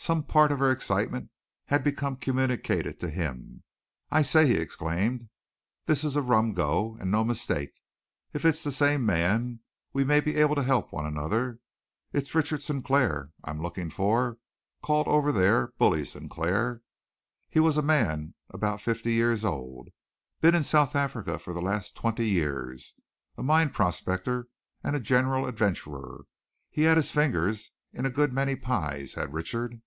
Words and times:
Some 0.00 0.22
part 0.22 0.52
of 0.52 0.60
her 0.60 0.70
excitement 0.70 1.28
had 1.66 1.84
become 1.84 2.16
communicated 2.16 2.98
to 3.00 3.10
him. 3.10 3.64
"I 4.10 4.22
say," 4.22 4.46
he 4.46 4.54
exclaimed, 4.56 5.28
"this 5.84 6.02
is 6.02 6.16
a 6.16 6.22
rum 6.22 6.54
go, 6.54 6.96
and 6.98 7.10
no 7.10 7.24
mistake! 7.24 7.72
If 8.32 8.44
it's 8.46 8.62
the 8.64 8.72
same 8.72 9.04
man, 9.04 9.58
we 9.92 10.04
may 10.04 10.20
be 10.20 10.36
able 10.36 10.54
to 10.54 10.62
help 10.62 10.92
one 10.92 11.04
another. 11.04 11.58
It's 12.12 12.34
Richard 12.34 12.62
Sinclair 12.62 13.32
I 13.44 13.50
am 13.50 13.60
looking 13.60 13.90
for, 13.90 14.38
called 14.82 15.08
over 15.08 15.30
there 15.30 15.72
Bully 15.78 16.06
Sinclair. 16.06 16.80
He 17.50 17.60
was 17.60 17.76
a 17.76 17.82
man 17.82 18.34
about 18.48 18.80
fifty 18.80 19.12
years 19.12 19.44
old, 19.44 19.88
been 20.40 20.54
in 20.54 20.62
South 20.62 20.96
Africa 20.96 21.38
for 21.38 21.52
the 21.52 21.60
last 21.60 21.96
twenty 21.96 22.26
years, 22.30 22.94
a 23.36 23.42
mine 23.42 23.68
prospector 23.70 24.46
and 24.82 25.02
general 25.02 25.44
adventurer. 25.44 26.24
He'd 26.70 26.84
had 26.84 26.96
his 26.96 27.10
fingers 27.10 27.72
in 27.92 28.06
a 28.06 28.10
good 28.10 28.32
many 28.32 28.54
pies, 28.56 29.14
had 29.14 29.34
Richard." 29.34 29.82